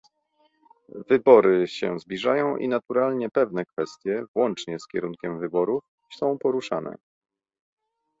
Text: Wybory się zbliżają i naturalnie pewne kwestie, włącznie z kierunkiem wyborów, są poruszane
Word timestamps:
Wybory 1.09 1.67
się 1.67 1.99
zbliżają 1.99 2.57
i 2.57 2.67
naturalnie 2.67 3.29
pewne 3.29 3.65
kwestie, 3.65 4.23
włącznie 4.35 4.79
z 4.79 4.87
kierunkiem 4.87 5.39
wyborów, 5.39 5.83
są 6.17 6.37
poruszane 6.37 6.95